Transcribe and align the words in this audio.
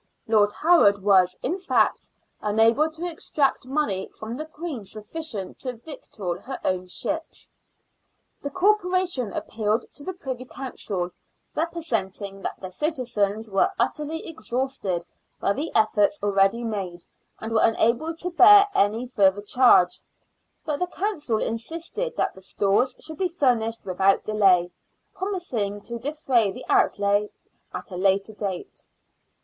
(Lord 0.27 0.51
Howard 0.53 1.03
was, 1.03 1.37
in 1.43 1.59
fact, 1.59 2.09
unable 2.41 2.89
to 2.89 3.05
extract 3.05 3.67
money 3.67 4.09
from 4.11 4.35
the 4.35 4.47
Queen 4.47 4.83
sufficient 4.83 5.59
to 5.59 5.73
victual 5.73 6.39
her 6.41 6.57
own 6.65 6.87
ships.) 6.87 7.51
The 8.41 8.49
Corporation 8.49 9.31
appealed 9.31 9.85
to 9.93 10.03
the 10.03 10.13
Privy 10.13 10.45
Council, 10.45 11.11
representing 11.53 12.41
that 12.41 12.59
the 12.59 12.71
citizens 12.71 13.47
were 13.51 13.69
utterly 13.77 14.25
exhausted 14.25 15.05
by 15.39 15.53
the 15.53 15.71
efforts 15.75 16.17
already 16.23 16.63
made, 16.63 17.05
and 17.39 17.51
were 17.53 17.61
unable 17.61 18.17
SPANISH 18.17 18.23
ARMADA. 18.23 18.23
93 18.23 18.31
to 18.31 18.35
bear 18.37 18.67
any 18.73 19.05
further 19.07 19.41
charge; 19.43 20.01
but 20.65 20.79
the 20.79 20.87
Council 20.87 21.37
insisted 21.39 22.17
that 22.17 22.33
the 22.33 22.41
stores 22.41 22.95
should 22.99 23.19
be 23.19 23.27
furnished 23.29 23.85
without 23.85 24.23
delay, 24.23 24.71
promising 25.13 25.79
to 25.81 25.99
defray 25.99 26.51
the 26.51 26.65
outlay 26.67 27.29
at 27.71 27.91
a 27.91 27.95
later 27.97 28.33
date. 28.33 28.83